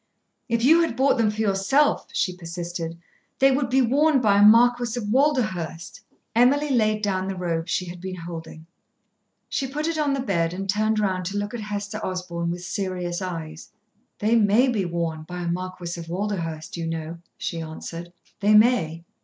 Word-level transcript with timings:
"If 0.49 0.63
you 0.63 0.81
had 0.81 0.95
bought 0.95 1.19
them 1.19 1.29
for 1.29 1.41
yourself," 1.41 2.07
she 2.11 2.35
persisted, 2.35 2.97
"they 3.37 3.51
would 3.51 3.69
be 3.69 3.83
worn 3.83 4.19
by 4.19 4.39
a 4.39 4.41
Marquis 4.41 4.97
of 4.99 5.09
Walderhurst." 5.13 6.01
Emily 6.35 6.71
laid 6.71 7.03
down 7.03 7.27
the 7.27 7.35
robe 7.35 7.67
she 7.69 7.85
had 7.85 8.01
been 8.01 8.15
holding. 8.15 8.65
She 9.47 9.67
put 9.67 9.85
it 9.87 9.99
on 9.99 10.13
the 10.13 10.19
bed, 10.19 10.55
and 10.55 10.67
turned 10.67 10.97
round 10.99 11.25
to 11.25 11.37
look 11.37 11.53
at 11.53 11.59
Hester 11.61 12.03
Osborn 12.03 12.49
with 12.49 12.63
serious 12.63 13.21
eyes. 13.21 13.69
"They 14.17 14.35
may 14.35 14.67
be 14.67 14.85
worn 14.85 15.21
by 15.21 15.41
a 15.41 15.47
Marquis 15.47 15.99
of 15.99 16.09
Walderhurst, 16.09 16.77
you 16.77 16.87
know," 16.87 17.19
she 17.37 17.61
answered. 17.61 18.11
"They 18.39 18.55
may." 18.55 19.03